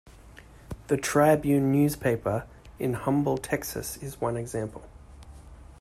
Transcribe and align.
"The 0.87 0.97
Tribune 0.97 1.71
Newspaper" 1.71 2.47
in 2.79 2.93
Humble, 2.93 3.37
Texas 3.37 3.97
is 3.97 4.19
one 4.19 4.35
example. 4.35 4.81